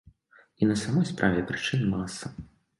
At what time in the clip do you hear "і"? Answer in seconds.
0.61-0.69